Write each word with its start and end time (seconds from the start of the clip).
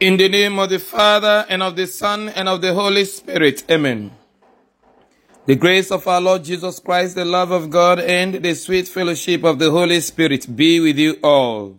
In 0.00 0.16
the 0.16 0.30
name 0.30 0.58
of 0.58 0.70
the 0.70 0.78
Father, 0.78 1.44
and 1.50 1.62
of 1.62 1.76
the 1.76 1.86
Son, 1.86 2.30
and 2.30 2.48
of 2.48 2.62
the 2.62 2.72
Holy 2.72 3.04
Spirit. 3.04 3.70
Amen. 3.70 4.10
The 5.44 5.56
grace 5.56 5.90
of 5.90 6.08
our 6.08 6.22
Lord 6.22 6.42
Jesus 6.42 6.78
Christ, 6.80 7.16
the 7.16 7.26
love 7.26 7.50
of 7.50 7.68
God, 7.68 8.00
and 8.00 8.36
the 8.36 8.54
sweet 8.54 8.88
fellowship 8.88 9.44
of 9.44 9.58
the 9.58 9.70
Holy 9.70 10.00
Spirit 10.00 10.56
be 10.56 10.80
with 10.80 10.98
you 10.98 11.18
all. 11.22 11.78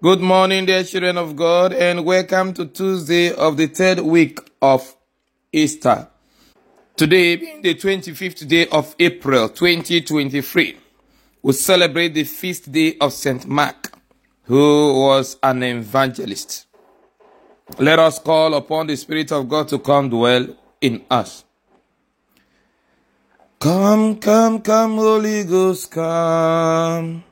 Good 0.00 0.20
morning, 0.20 0.66
dear 0.66 0.84
children 0.84 1.18
of 1.18 1.34
God, 1.34 1.72
and 1.72 2.04
welcome 2.04 2.54
to 2.54 2.66
Tuesday 2.66 3.32
of 3.32 3.56
the 3.56 3.66
third 3.66 3.98
week 3.98 4.38
of 4.62 4.94
Easter. 5.52 6.06
Today, 6.94 7.34
being 7.34 7.62
the 7.62 7.74
25th 7.74 8.46
day 8.46 8.68
of 8.68 8.94
April 9.00 9.48
2023, 9.48 10.76
we 11.42 11.52
celebrate 11.52 12.14
the 12.14 12.22
feast 12.22 12.70
day 12.70 12.96
of 13.00 13.12
St. 13.12 13.44
Mark, 13.44 13.98
who 14.44 15.00
was 15.00 15.36
an 15.42 15.64
evangelist. 15.64 16.67
Let 17.76 17.98
us 17.98 18.18
call 18.18 18.54
upon 18.54 18.86
the 18.86 18.96
Spirit 18.96 19.30
of 19.32 19.48
God 19.48 19.68
to 19.68 19.78
come 19.78 20.08
dwell 20.08 20.48
in 20.80 21.04
us. 21.10 21.44
Come, 23.60 24.16
come, 24.16 24.60
come, 24.62 24.96
Holy 24.96 25.44
Ghost, 25.44 25.90
come. 25.90 27.24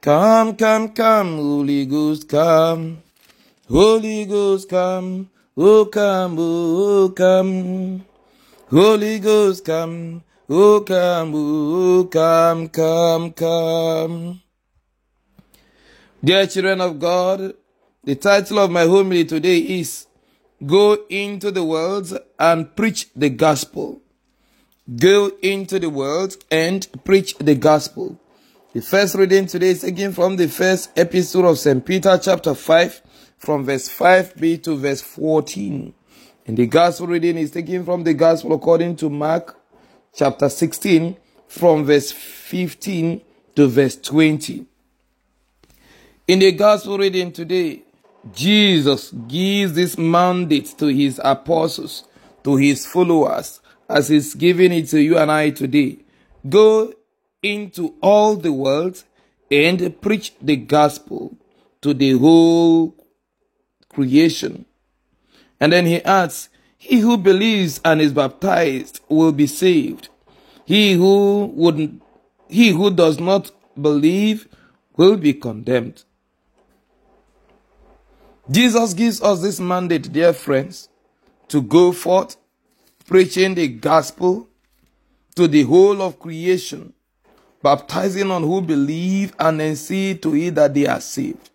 Come, 0.00 0.56
come, 0.56 0.90
come, 0.90 1.36
Holy 1.36 1.86
Ghost, 1.86 2.28
come. 2.28 3.02
Holy 3.68 4.26
Ghost, 4.26 4.68
come. 4.68 5.30
Oh, 5.56 5.86
come, 5.86 6.36
oh, 6.38 7.08
come. 7.16 8.04
Holy 8.70 9.18
Ghost, 9.18 9.64
come. 9.64 10.22
Oh, 10.48 10.80
come, 10.82 11.32
oh, 11.34 12.04
come, 12.04 12.68
come, 12.68 13.32
come. 13.32 14.40
Dear 16.24 16.46
children 16.46 16.80
of 16.80 16.98
God, 16.98 17.54
the 18.08 18.14
title 18.14 18.58
of 18.58 18.70
my 18.70 18.84
homily 18.84 19.22
today 19.22 19.58
is 19.58 20.06
Go 20.64 21.04
into 21.10 21.50
the 21.50 21.62
world 21.62 22.18
and 22.38 22.74
preach 22.74 23.10
the 23.14 23.28
gospel. 23.28 24.00
Go 24.98 25.30
into 25.42 25.78
the 25.78 25.90
world 25.90 26.34
and 26.50 26.88
preach 27.04 27.36
the 27.36 27.54
gospel. 27.54 28.18
The 28.72 28.80
first 28.80 29.14
reading 29.14 29.44
today 29.44 29.68
is 29.68 29.82
taken 29.82 30.14
from 30.14 30.36
the 30.36 30.48
first 30.48 30.88
epistle 30.96 31.46
of 31.50 31.58
St. 31.58 31.84
Peter 31.84 32.16
chapter 32.16 32.54
5 32.54 33.02
from 33.36 33.66
verse 33.66 33.90
5b 33.90 34.62
to 34.62 34.78
verse 34.78 35.02
14. 35.02 35.92
And 36.46 36.56
the 36.56 36.66
gospel 36.66 37.08
reading 37.08 37.36
is 37.36 37.50
taken 37.50 37.84
from 37.84 38.04
the 38.04 38.14
gospel 38.14 38.54
according 38.54 38.96
to 38.96 39.10
Mark 39.10 39.60
chapter 40.14 40.48
16 40.48 41.14
from 41.46 41.84
verse 41.84 42.10
15 42.10 43.20
to 43.54 43.68
verse 43.68 43.96
20. 43.96 44.64
In 46.26 46.38
the 46.38 46.52
gospel 46.52 46.96
reading 46.96 47.32
today, 47.32 47.82
Jesus 48.32 49.12
gives 49.12 49.74
this 49.74 49.96
mandate 49.98 50.74
to 50.78 50.86
his 50.86 51.20
apostles, 51.24 52.04
to 52.44 52.56
his 52.56 52.86
followers, 52.86 53.60
as 53.88 54.08
he's 54.08 54.34
giving 54.34 54.72
it 54.72 54.88
to 54.88 55.00
you 55.00 55.18
and 55.18 55.30
I 55.30 55.50
today. 55.50 55.98
Go 56.48 56.92
into 57.42 57.94
all 58.00 58.36
the 58.36 58.52
world 58.52 59.02
and 59.50 60.00
preach 60.00 60.34
the 60.40 60.56
gospel 60.56 61.36
to 61.80 61.94
the 61.94 62.12
whole 62.12 62.94
creation. 63.88 64.66
And 65.60 65.72
then 65.72 65.86
he 65.86 66.02
adds, 66.02 66.48
He 66.76 67.00
who 67.00 67.16
believes 67.16 67.80
and 67.84 68.00
is 68.00 68.12
baptized 68.12 69.00
will 69.08 69.32
be 69.32 69.46
saved. 69.46 70.08
He 70.64 70.92
who 70.94 71.46
would 71.54 72.00
he 72.48 72.70
who 72.70 72.90
does 72.90 73.18
not 73.18 73.50
believe 73.80 74.48
will 74.96 75.16
be 75.16 75.34
condemned. 75.34 76.04
Jesus 78.50 78.94
gives 78.94 79.20
us 79.20 79.42
this 79.42 79.60
mandate, 79.60 80.10
dear 80.12 80.32
friends, 80.32 80.88
to 81.48 81.60
go 81.60 81.92
forth 81.92 82.36
preaching 83.06 83.54
the 83.54 83.68
gospel 83.68 84.48
to 85.34 85.46
the 85.48 85.62
whole 85.62 86.02
of 86.02 86.18
creation, 86.18 86.92
baptizing 87.62 88.30
on 88.30 88.42
who 88.42 88.60
believe 88.60 89.34
and 89.38 89.60
then 89.60 89.76
see 89.76 90.14
to 90.14 90.34
it 90.34 90.54
that 90.54 90.74
they 90.74 90.86
are 90.86 91.00
saved. 91.00 91.50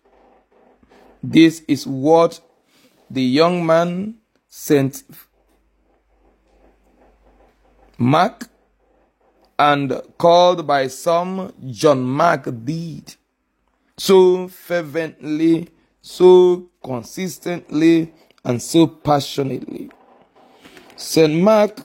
This 1.22 1.62
is 1.66 1.86
what 1.86 2.40
the 3.10 3.22
young 3.22 3.64
man 3.64 4.16
St. 4.48 5.02
Mark 7.98 8.48
and 9.58 10.00
called 10.18 10.66
by 10.66 10.88
some 10.88 11.52
John 11.70 12.02
Mark 12.02 12.48
did 12.64 13.14
so 13.96 14.48
fervently, 14.48 15.68
so 16.04 16.68
consistently, 16.84 18.12
and 18.44 18.60
so 18.60 18.86
passionately. 18.86 19.90
St. 20.96 21.42
Mark 21.42 21.80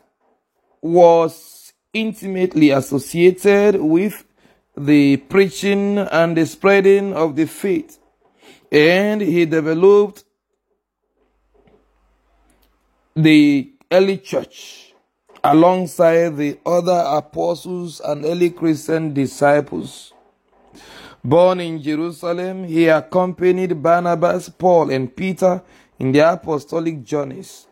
was 0.81 1.71
intimately 1.93 2.71
associated 2.71 3.79
with 3.79 4.25
the 4.75 5.15
preaching 5.15 5.97
and 5.99 6.35
the 6.35 6.45
spreading 6.45 7.13
of 7.13 7.37
the 7.37 7.45
faith, 7.45 7.97
and 8.69 9.21
he 9.21 9.45
developed 9.45 10.25
the 13.15 13.71
early 13.89 14.17
church 14.17 14.93
alongside 15.45 16.35
the 16.35 16.59
other 16.65 17.05
apostles 17.07 18.01
and 18.01 18.25
early 18.25 18.49
Christian 18.49 19.13
disciples. 19.13 20.11
Born 21.23 21.59
in 21.59 21.81
Jerusalem, 21.81 22.63
he 22.63 22.87
accompanied 22.87 23.83
Barnabas, 23.83 24.47
Paul, 24.49 24.89
and 24.89 25.13
Peter 25.13 25.61
in 25.99 26.13
their 26.13 26.33
apostolic 26.33 27.03
journeys. 27.03 27.67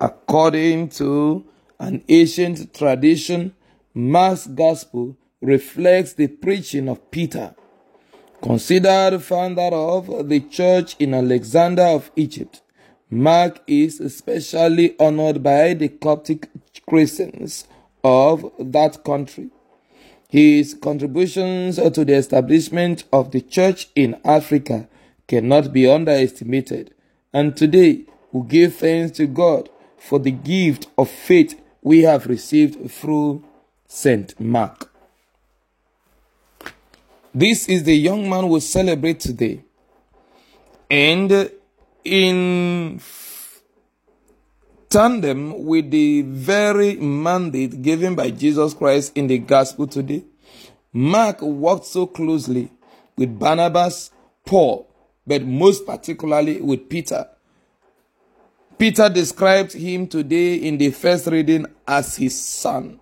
According 0.00 0.88
to 0.90 1.44
an 1.78 2.02
ancient 2.08 2.74
tradition, 2.74 3.54
Mark's 3.94 4.46
gospel 4.48 5.16
reflects 5.40 6.14
the 6.14 6.26
preaching 6.26 6.88
of 6.88 7.10
Peter, 7.10 7.54
considered 8.42 9.20
founder 9.22 9.62
of 9.74 10.28
the 10.28 10.40
church 10.40 10.96
in 10.98 11.14
Alexandria 11.14 11.94
of 11.94 12.10
Egypt. 12.16 12.62
Mark 13.08 13.60
is 13.66 14.00
especially 14.00 14.96
honored 14.98 15.42
by 15.42 15.74
the 15.74 15.88
Coptic 15.88 16.48
Christians 16.88 17.66
of 18.02 18.50
that 18.58 19.04
country. 19.04 19.50
His 20.30 20.74
contributions 20.74 21.74
to 21.76 22.04
the 22.04 22.14
establishment 22.14 23.02
of 23.12 23.32
the 23.32 23.40
church 23.40 23.88
in 23.96 24.20
Africa 24.24 24.88
cannot 25.26 25.72
be 25.72 25.90
underestimated. 25.90 26.94
And 27.32 27.56
today, 27.56 28.04
we 28.30 28.46
give 28.46 28.76
thanks 28.76 29.16
to 29.16 29.26
God 29.26 29.68
for 29.98 30.20
the 30.20 30.30
gift 30.30 30.86
of 30.96 31.10
faith 31.10 31.60
we 31.82 32.02
have 32.02 32.26
received 32.26 32.90
through 32.92 33.42
St. 33.88 34.38
Mark. 34.38 34.92
This 37.34 37.68
is 37.68 37.82
the 37.82 37.96
young 37.96 38.30
man 38.30 38.48
we 38.48 38.60
celebrate 38.60 39.18
today. 39.18 39.64
And 40.88 41.50
in 42.04 43.00
tandem 44.90 45.66
with 45.66 45.92
the 45.92 46.22
very 46.22 46.96
mandate 46.96 47.80
given 47.80 48.16
by 48.16 48.28
Jesus 48.30 48.74
Christ 48.74 49.16
in 49.16 49.28
the 49.28 49.38
gospel 49.38 49.86
today, 49.86 50.24
Mark 50.92 51.40
worked 51.40 51.86
so 51.86 52.06
closely 52.08 52.68
with 53.16 53.38
Barnabas, 53.38 54.10
Paul, 54.44 54.88
but 55.24 55.44
most 55.44 55.86
particularly 55.86 56.60
with 56.60 56.88
Peter. 56.88 57.28
Peter 58.78 59.08
described 59.08 59.74
him 59.74 60.08
today 60.08 60.56
in 60.56 60.76
the 60.76 60.90
first 60.90 61.28
reading 61.28 61.66
as 61.86 62.16
his 62.16 62.36
son. 62.36 62.98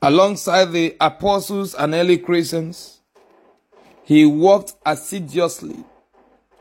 Alongside 0.00 0.66
the 0.66 0.94
apostles 1.00 1.74
and 1.74 1.92
early 1.94 2.18
Christians, 2.18 3.00
he 4.04 4.24
worked 4.24 4.74
assiduously 4.84 5.82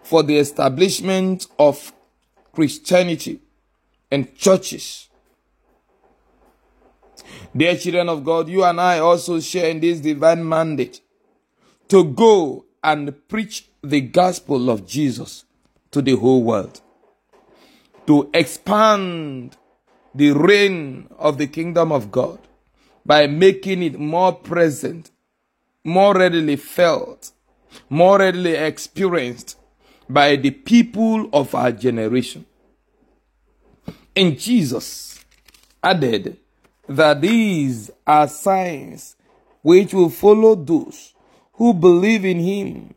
for 0.06 0.22
the 0.22 0.38
establishment 0.38 1.48
of 1.58 1.92
Christianity 2.54 3.40
and 4.12 4.36
churches. 4.36 5.10
Dear 7.58 7.76
children 7.76 8.10
of 8.10 8.24
God, 8.24 8.48
you 8.48 8.64
and 8.64 8.80
I 8.80 9.00
also 9.00 9.40
share 9.40 9.68
in 9.72 9.80
this 9.80 10.00
divine 10.00 10.48
mandate 10.48 11.02
to 11.88 12.04
go 12.04 12.66
and 12.84 13.28
preach 13.28 13.68
the 13.82 14.02
gospel 14.02 14.70
of 14.70 14.86
Jesus 14.86 15.44
to 15.90 16.04
the 16.04 16.16
whole 16.16 16.44
world, 16.44 16.82
to 18.06 18.30
expand 18.32 19.58
the 20.14 20.34
reign 20.34 21.08
of 21.18 21.40
the 21.40 21.48
kingdom 21.48 21.92
of 21.92 22.12
God 22.12 22.38
by 23.04 23.26
making 23.26 23.82
it 23.82 24.00
more 24.00 24.34
present, 24.34 25.10
more 25.84 26.14
readily 26.14 26.58
felt, 26.58 27.32
more 27.90 28.20
readily 28.20 28.54
experienced 28.54 29.58
by 30.10 30.36
the 30.36 30.52
people 30.52 31.30
of 31.34 31.54
our 31.56 31.72
generation. 31.72 32.46
And 34.16 34.40
Jesus 34.40 35.20
added 35.84 36.38
that 36.88 37.22
these 37.22 37.92
are 38.06 38.28
signs 38.28 39.16
which 39.62 39.94
will 39.94 40.10
follow 40.10 40.56
those 40.56 41.14
who 41.54 41.74
believe 41.74 42.24
in 42.24 42.40
him. 42.40 42.94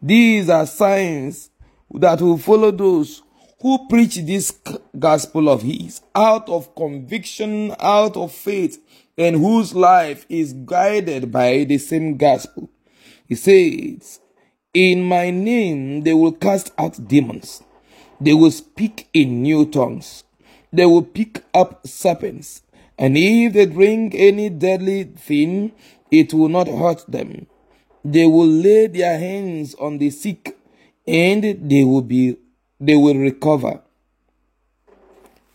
These 0.00 0.48
are 0.48 0.66
signs 0.66 1.50
that 1.92 2.20
will 2.20 2.38
follow 2.38 2.70
those 2.70 3.22
who 3.60 3.88
preach 3.88 4.16
this 4.16 4.56
gospel 4.98 5.48
of 5.48 5.62
his 5.62 6.00
out 6.14 6.48
of 6.48 6.74
conviction, 6.76 7.74
out 7.80 8.16
of 8.16 8.32
faith, 8.32 8.80
and 9.16 9.36
whose 9.36 9.74
life 9.74 10.24
is 10.28 10.52
guided 10.52 11.32
by 11.32 11.64
the 11.64 11.78
same 11.78 12.16
gospel. 12.16 12.70
He 13.26 13.34
says, 13.34 14.20
In 14.74 15.02
my 15.02 15.30
name 15.30 16.02
they 16.02 16.12
will 16.12 16.32
cast 16.32 16.72
out 16.76 17.08
demons, 17.08 17.62
they 18.20 18.34
will 18.34 18.50
speak 18.50 19.08
in 19.14 19.42
new 19.42 19.64
tongues, 19.64 20.24
they 20.70 20.84
will 20.84 21.02
pick 21.02 21.42
up 21.54 21.86
serpents, 21.86 22.62
and 22.98 23.16
if 23.16 23.54
they 23.54 23.64
drink 23.64 24.14
any 24.14 24.50
deadly 24.50 25.04
thing, 25.04 25.72
it 26.10 26.34
will 26.34 26.50
not 26.50 26.68
hurt 26.68 27.02
them. 27.08 27.46
They 28.04 28.26
will 28.26 28.46
lay 28.46 28.88
their 28.88 29.18
hands 29.18 29.74
on 29.76 29.96
the 29.96 30.10
sick, 30.10 30.58
and 31.06 31.42
they 31.42 31.84
will 31.84 32.02
be 32.02 32.36
they 32.78 32.96
will 32.96 33.16
recover. 33.16 33.80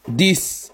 This 0.07 0.71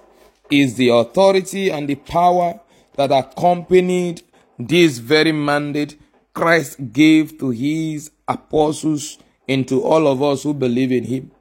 is 0.50 0.76
the 0.76 0.90
authority 0.90 1.70
and 1.70 1.90
the 1.90 1.96
power 1.96 2.62
that 2.96 3.12
accompanied 3.12 4.24
this 4.58 4.98
very 4.98 5.34
mandate 5.34 6.00
Christ 6.34 6.92
gave 6.94 7.38
to 7.40 7.50
his 7.50 8.12
apostles 8.28 9.18
and 9.48 9.68
to 9.68 9.82
all 9.84 10.08
of 10.08 10.22
us 10.22 10.44
who 10.44 10.54
believe 10.54 10.92
in 10.92 11.04
him. 11.04 11.32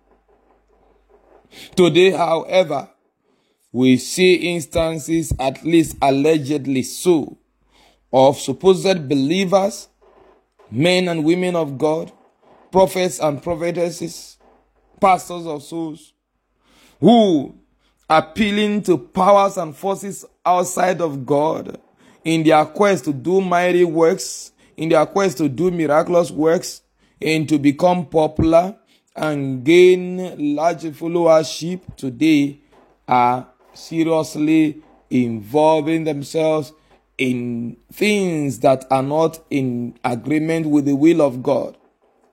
Today, 1.76 2.11
however, 2.11 2.88
we 3.73 3.96
see 3.99 4.55
instances, 4.55 5.32
at 5.38 5.64
least 5.64 5.96
allegedly 6.00 6.82
so, 6.82 7.37
of 8.12 8.38
supposed 8.38 9.08
believers, 9.08 9.88
men 10.70 11.08
and 11.08 11.25
women 11.25 11.55
of 11.55 11.76
God, 11.76 12.11
prophets 12.70 13.19
and 13.20 13.43
prophetesses, 13.43 14.38
pastors 15.00 15.46
of 15.46 15.62
souls, 15.62 16.12
who 17.00 17.55
appealing 18.08 18.82
to 18.82 18.96
powers 18.96 19.58
and 19.58 19.76
forces 19.76 20.25
outside 20.44 21.00
of 21.00 21.26
God 21.26 21.79
in 22.25 22.43
their 22.43 22.64
quest 22.64 23.05
to 23.05 23.12
do 23.12 23.40
mighty 23.40 23.85
works, 23.85 24.52
in 24.79 24.89
their 24.89 25.05
quest 25.07 25.39
to 25.39 25.49
do 25.49 25.71
miraculous 25.71 26.31
works, 26.31 26.83
and 27.21 27.49
to 27.49 27.59
become 27.59 28.07
popular 28.07 28.77
and 29.17 29.65
gain 29.65 30.55
large 30.55 30.85
followership 30.85 31.81
today 31.97 32.61
are 33.09 33.49
seriously 33.75 34.81
involving 35.11 36.05
themselves 36.05 36.73
in 37.17 37.77
things 37.93 38.61
that 38.61 38.85
are 38.89 39.03
not 39.03 39.45
in 39.51 39.99
agreement 40.05 40.67
with 40.67 40.85
the 40.85 40.95
will 40.95 41.21
of 41.21 41.43
God 41.43 41.77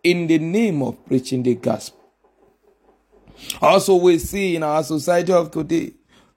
in 0.04 0.28
the 0.28 0.38
name 0.38 0.84
of 0.84 1.04
preaching 1.08 1.42
the 1.42 1.56
gospel. 1.56 2.00
Also, 3.60 3.96
we 3.96 4.20
see 4.20 4.56
in 4.56 4.62
our 4.62 4.84
society 4.84 5.34
of 5.34 5.50
today 5.50 5.94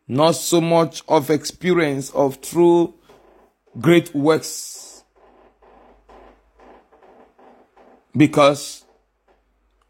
not 0.06 0.32
so 0.32 0.62
much 0.62 1.02
of 1.06 1.28
experience 1.28 2.08
of 2.11 2.40
true 2.40 2.94
great 3.78 4.14
works 4.14 4.77
because 8.18 8.84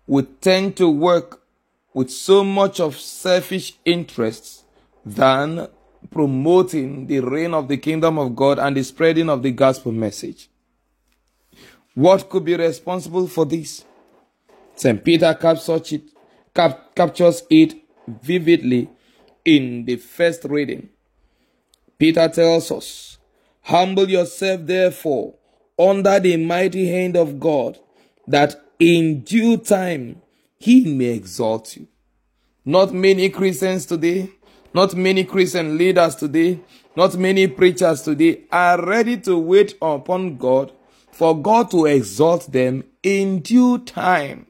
we 0.06 0.22
tend 0.22 0.76
to 0.76 0.88
work 0.90 1.42
with 1.94 2.10
so 2.10 2.44
much 2.44 2.78
of 2.78 2.96
selfish 2.96 3.72
interests 3.86 4.64
than 5.04 5.66
promoting 6.10 7.06
the 7.06 7.20
reign 7.20 7.54
of 7.54 7.68
the 7.68 7.78
kingdom 7.78 8.18
of 8.18 8.36
God 8.36 8.58
and 8.58 8.76
the 8.76 8.84
spreading 8.84 9.30
of 9.30 9.42
the 9.42 9.50
gospel 9.50 9.92
message. 9.92 10.50
What 11.94 12.28
could 12.28 12.44
be 12.44 12.54
responsible 12.54 13.26
for 13.26 13.46
this? 13.46 13.84
St. 14.76 15.02
Peter 15.02 15.34
captures 15.34 15.92
it, 15.92 16.02
cap- 16.54 16.94
captures 16.94 17.42
it 17.50 17.74
vividly 18.06 18.88
in 19.44 19.86
the 19.86 19.96
first 19.96 20.44
reading. 20.44 20.90
Peter 21.98 22.28
tells 22.28 22.70
us, 22.70 23.18
Humble 23.62 24.08
yourself 24.08 24.60
therefore 24.64 25.34
under 25.78 26.20
the 26.20 26.36
mighty 26.36 26.86
hand 26.88 27.16
of 27.16 27.40
God, 27.40 27.78
that 28.28 28.54
in 28.78 29.20
due 29.22 29.56
time 29.56 30.22
he 30.58 30.84
may 30.84 31.06
exalt 31.06 31.76
you. 31.76 31.88
Not 32.64 32.92
many 32.92 33.28
Christians 33.30 33.86
today 33.86 34.30
not 34.74 34.94
many 34.94 35.24
Christian 35.24 35.78
leaders 35.78 36.14
today, 36.14 36.60
not 36.94 37.16
many 37.16 37.46
preachers 37.46 38.02
today 38.02 38.42
are 38.52 38.80
ready 38.84 39.16
to 39.18 39.38
wait 39.38 39.74
upon 39.80 40.36
God 40.36 40.72
for 41.10 41.40
God 41.40 41.70
to 41.70 41.86
exalt 41.86 42.52
them 42.52 42.84
in 43.02 43.40
due 43.40 43.78
time. 43.78 44.46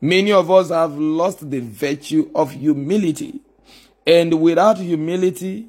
Many 0.00 0.32
of 0.32 0.50
us 0.50 0.70
have 0.70 0.98
lost 0.98 1.50
the 1.50 1.60
virtue 1.60 2.30
of 2.34 2.50
humility. 2.52 3.40
And 4.06 4.40
without 4.40 4.78
humility 4.78 5.68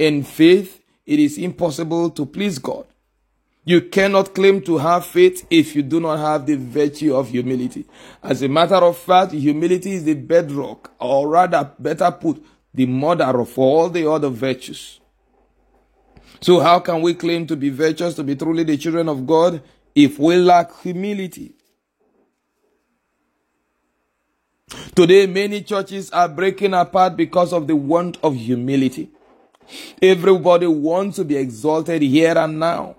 and 0.00 0.26
faith, 0.26 0.82
it 1.06 1.18
is 1.18 1.38
impossible 1.38 2.10
to 2.10 2.26
please 2.26 2.58
God. 2.58 2.84
You 3.68 3.82
cannot 3.82 4.34
claim 4.34 4.62
to 4.62 4.78
have 4.78 5.04
faith 5.04 5.46
if 5.50 5.76
you 5.76 5.82
do 5.82 6.00
not 6.00 6.18
have 6.20 6.46
the 6.46 6.56
virtue 6.56 7.14
of 7.14 7.28
humility. 7.28 7.84
As 8.22 8.40
a 8.40 8.48
matter 8.48 8.76
of 8.76 8.96
fact, 8.96 9.32
humility 9.32 9.92
is 9.92 10.04
the 10.04 10.14
bedrock, 10.14 10.90
or 10.98 11.28
rather, 11.28 11.70
better 11.78 12.10
put, 12.10 12.42
the 12.72 12.86
mother 12.86 13.26
of 13.38 13.58
all 13.58 13.90
the 13.90 14.10
other 14.10 14.30
virtues. 14.30 15.00
So, 16.40 16.60
how 16.60 16.78
can 16.80 17.02
we 17.02 17.12
claim 17.12 17.46
to 17.46 17.56
be 17.56 17.68
virtuous, 17.68 18.14
to 18.14 18.24
be 18.24 18.36
truly 18.36 18.64
the 18.64 18.78
children 18.78 19.06
of 19.06 19.26
God, 19.26 19.60
if 19.94 20.18
we 20.18 20.36
lack 20.36 20.74
humility? 20.80 21.52
Today, 24.96 25.26
many 25.26 25.60
churches 25.60 26.10
are 26.10 26.30
breaking 26.30 26.72
apart 26.72 27.18
because 27.18 27.52
of 27.52 27.66
the 27.66 27.76
want 27.76 28.16
of 28.22 28.34
humility. 28.34 29.10
Everybody 30.00 30.66
wants 30.66 31.16
to 31.16 31.24
be 31.26 31.36
exalted 31.36 32.00
here 32.00 32.38
and 32.38 32.58
now. 32.58 32.96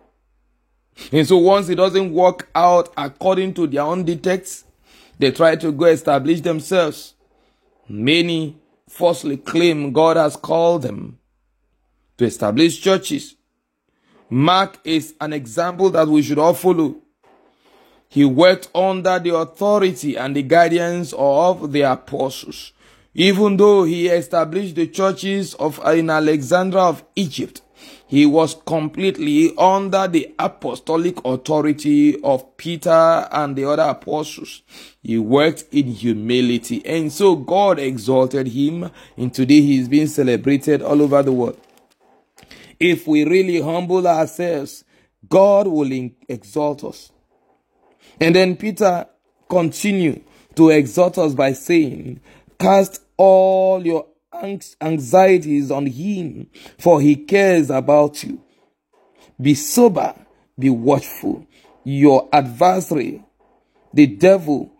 And 1.11 1.27
so, 1.27 1.37
once 1.37 1.69
it 1.69 1.75
doesn't 1.75 2.13
work 2.13 2.49
out 2.53 2.93
according 2.97 3.53
to 3.55 3.67
their 3.67 3.83
own 3.83 4.03
dictates, 4.03 4.65
they 5.17 5.31
try 5.31 5.55
to 5.55 5.71
go 5.71 5.85
establish 5.85 6.41
themselves. 6.41 7.13
Many 7.87 8.57
falsely 8.87 9.37
claim 9.37 9.91
God 9.91 10.17
has 10.17 10.35
called 10.35 10.83
them 10.83 11.19
to 12.17 12.25
establish 12.25 12.81
churches. 12.81 13.35
Mark 14.29 14.79
is 14.83 15.15
an 15.19 15.33
example 15.33 15.89
that 15.89 16.07
we 16.07 16.21
should 16.21 16.37
all 16.37 16.53
follow. 16.53 16.95
He 18.09 18.25
worked 18.25 18.69
under 18.75 19.19
the 19.19 19.35
authority 19.35 20.17
and 20.17 20.35
the 20.35 20.43
guidance 20.43 21.13
of 21.17 21.71
the 21.71 21.81
apostles. 21.81 22.73
Even 23.13 23.57
though 23.57 23.83
he 23.83 24.07
established 24.07 24.75
the 24.75 24.87
churches 24.87 25.53
of 25.55 25.79
in 25.87 26.09
Alexandria 26.09 26.83
of 26.83 27.03
Egypt, 27.15 27.61
he 28.07 28.25
was 28.25 28.55
completely 28.65 29.55
under 29.55 30.07
the 30.07 30.33
apostolic 30.39 31.23
authority 31.23 32.19
of 32.21 32.57
Peter 32.57 32.89
and 33.31 33.55
the 33.55 33.65
other 33.65 33.83
apostles. 33.83 34.63
He 35.03 35.19
worked 35.19 35.65
in 35.71 35.87
humility. 35.87 36.83
And 36.85 37.11
so 37.11 37.35
God 37.35 37.77
exalted 37.77 38.47
him. 38.47 38.89
And 39.15 39.31
today 39.31 39.61
he 39.61 39.79
is 39.79 39.87
being 39.87 40.07
celebrated 40.07 40.81
all 40.81 41.01
over 41.01 41.21
the 41.21 41.31
world. 41.31 41.59
If 42.79 43.05
we 43.05 43.25
really 43.25 43.61
humble 43.61 44.07
ourselves, 44.07 44.85
God 45.27 45.67
will 45.67 46.09
exalt 46.27 46.83
us. 46.83 47.11
And 48.19 48.35
then 48.35 48.55
Peter 48.55 49.05
continued 49.47 50.23
to 50.55 50.69
exhort 50.69 51.17
us 51.17 51.33
by 51.33 51.53
saying, 51.53 52.21
Cast 52.57 53.03
all 53.17 53.85
your 53.85 54.07
anxieties 54.33 55.71
on 55.71 55.85
him, 55.85 56.47
for 56.77 57.01
he 57.01 57.15
cares 57.15 57.69
about 57.69 58.23
you. 58.23 58.41
Be 59.41 59.55
sober, 59.55 60.15
be 60.57 60.69
watchful. 60.69 61.45
Your 61.83 62.27
adversary, 62.31 63.23
the 63.93 64.07
devil, 64.07 64.71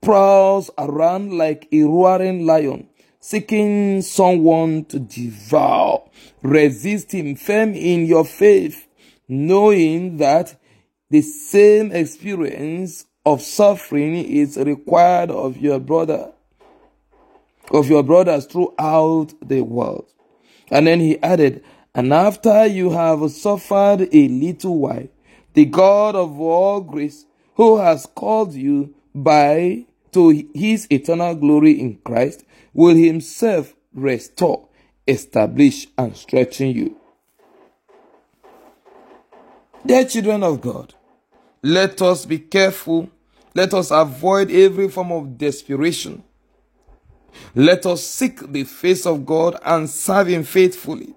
prowls 0.00 0.70
around 0.76 1.36
like 1.36 1.68
a 1.72 1.82
roaring 1.82 2.44
lion, 2.44 2.88
seeking 3.20 4.02
someone 4.02 4.84
to 4.86 4.98
devour. 4.98 6.02
Resist 6.42 7.12
him 7.12 7.36
firm 7.36 7.74
in 7.74 8.06
your 8.06 8.24
faith, 8.24 8.86
knowing 9.28 10.18
that 10.18 10.60
the 11.10 11.22
same 11.22 11.92
experience 11.92 13.06
of 13.24 13.42
suffering 13.42 14.14
is 14.14 14.56
required 14.56 15.30
of 15.30 15.56
your 15.56 15.78
brother 15.78 16.32
of 17.70 17.88
your 17.88 18.02
brothers 18.02 18.46
throughout 18.46 19.32
the 19.42 19.62
world. 19.62 20.12
And 20.70 20.86
then 20.86 21.00
he 21.00 21.18
added, 21.22 21.64
And 21.94 22.12
after 22.12 22.66
you 22.66 22.90
have 22.90 23.30
suffered 23.30 24.08
a 24.12 24.28
little 24.28 24.78
while, 24.78 25.08
the 25.54 25.64
God 25.64 26.14
of 26.14 26.38
all 26.40 26.80
grace, 26.80 27.26
who 27.54 27.78
has 27.78 28.06
called 28.06 28.54
you 28.54 28.94
by 29.14 29.86
to 30.12 30.48
his 30.54 30.86
eternal 30.90 31.34
glory 31.34 31.78
in 31.80 31.98
Christ, 32.04 32.44
will 32.72 32.94
himself 32.96 33.74
restore, 33.92 34.68
establish, 35.06 35.88
and 35.96 36.16
strengthen 36.16 36.68
you. 36.68 36.96
Dear 39.84 40.04
children 40.04 40.42
of 40.42 40.60
God, 40.60 40.94
let 41.62 42.00
us 42.02 42.26
be 42.26 42.38
careful 42.38 43.10
Let 43.58 43.74
us 43.74 43.90
avoid 43.90 44.52
every 44.52 44.88
form 44.88 45.10
of 45.10 45.36
desperation. 45.36 46.22
Let 47.54 47.86
us 47.86 48.06
seek 48.06 48.52
the 48.52 48.64
face 48.64 49.06
of 49.06 49.26
God 49.26 49.58
and 49.64 49.88
serve 49.88 50.28
Him 50.28 50.44
faithfully. 50.44 51.14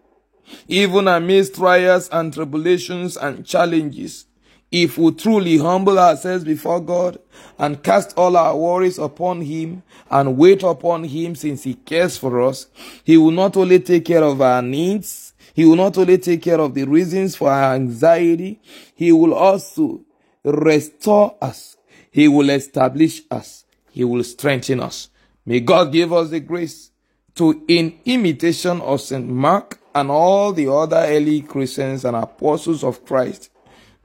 Even 0.68 1.08
amidst 1.08 1.56
trials 1.56 2.10
and 2.10 2.34
tribulations 2.34 3.18
and 3.18 3.46
challenges, 3.46 4.26
if 4.72 4.98
we 4.98 5.12
truly 5.12 5.58
humble 5.58 6.00
ourselves 6.00 6.46
before 6.46 6.80
God 6.80 7.20
and 7.60 7.84
cast 7.84 8.14
all 8.18 8.38
our 8.38 8.56
worries 8.56 8.98
upon 8.98 9.42
Him 9.42 9.84
and 10.10 10.38
wait 10.38 10.64
upon 10.64 11.04
Him 11.04 11.36
since 11.36 11.64
He 11.64 11.74
cares 11.74 12.18
for 12.18 12.42
us, 12.42 12.68
He 13.04 13.18
will 13.18 13.32
not 13.32 13.58
only 13.58 13.80
take 13.80 14.06
care 14.06 14.24
of 14.24 14.42
our 14.42 14.62
needs, 14.62 15.34
He 15.54 15.66
will 15.66 15.76
not 15.76 15.98
only 15.98 16.18
take 16.18 16.42
care 16.42 16.60
of 16.60 16.74
the 16.74 16.86
reasons 16.86 17.36
for 17.36 17.50
our 17.52 17.76
anxiety, 17.76 18.62
He 18.96 19.12
will 19.12 19.34
also 19.34 20.02
restore 20.44 21.36
us. 21.42 21.78
He 22.10 22.28
will 22.28 22.50
establish 22.50 23.22
us. 23.30 23.66
He 23.92 24.04
will 24.04 24.24
strengthen 24.24 24.80
us. 24.80 25.10
May 25.46 25.60
God 25.60 25.92
give 25.92 26.14
us 26.14 26.30
the 26.30 26.40
grace 26.40 26.92
to, 27.36 27.64
in 27.68 28.00
imitation 28.06 28.82
of 28.82 29.02
St. 29.02 29.28
Mark 29.28 29.80
and 29.94 30.10
all 30.10 30.54
the 30.54 30.72
other 30.72 30.98
early 30.98 31.42
Christians 31.42 32.06
and 32.06 32.16
apostles 32.16 32.84
of 32.84 33.06
Christ, 33.06 33.50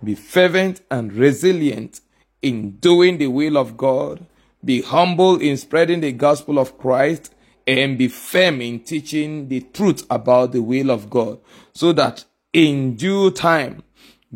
be 0.02 0.14
fervent 0.14 0.80
and 0.90 1.12
resilient 1.12 2.00
in 2.42 2.72
doing 2.72 3.18
the 3.18 3.28
will 3.28 3.56
of 3.56 3.76
God. 3.76 4.26
Be 4.64 4.82
humble 4.82 5.40
in 5.40 5.56
spreading 5.56 6.00
the 6.00 6.12
gospel 6.12 6.58
of 6.58 6.78
Christ 6.78 7.34
and 7.66 7.98
be 7.98 8.08
firm 8.08 8.60
in 8.60 8.80
teaching 8.80 9.48
the 9.48 9.60
truth 9.60 10.06
about 10.10 10.52
the 10.52 10.62
will 10.62 10.90
of 10.90 11.10
God 11.10 11.38
so 11.72 11.92
that 11.92 12.24
in 12.52 12.94
due 12.94 13.30
time 13.30 13.82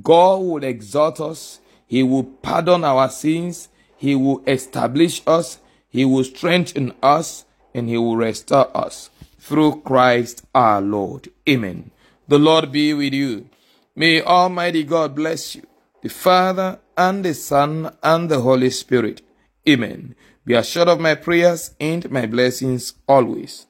God 0.03 0.37
will 0.39 0.65
exalt 0.65 1.21
us. 1.21 1.61
He 1.87 2.03
will 2.03 2.25
pardon 2.25 2.85
our 2.85 3.09
sins. 3.09 3.69
He 3.97 4.15
will 4.15 4.43
establish 4.47 5.23
us. 5.27 5.59
He 5.91 6.05
will 6.05 6.25
strengthen 6.25 6.95
us 7.03 7.45
and 7.75 7.89
he 7.89 7.99
will 7.99 8.17
restore 8.17 8.75
us 8.77 9.11
through 9.39 9.83
Christ 9.83 10.45
our 10.55 10.81
Lord. 10.81 11.29
Amen. 11.49 11.91
The 12.29 12.39
Lord 12.39 12.73
be 12.73 12.95
with 12.95 13.13
you. 13.13 13.49
May 13.97 14.23
Almighty 14.23 14.85
God 14.85 15.15
bless 15.15 15.57
you, 15.57 15.67
the 16.03 16.09
Father 16.09 16.79
and 16.97 17.25
the 17.25 17.35
Son 17.35 17.95
and 18.03 18.31
the 18.31 18.41
Holy 18.41 18.71
Spirit. 18.71 19.23
Amen. 19.69 20.15
Be 20.47 20.55
assured 20.55 20.89
of 20.89 21.01
my 21.01 21.17
prayers 21.17 21.75
and 21.81 22.11
my 22.11 22.27
blessings 22.27 22.95
always. 23.07 23.67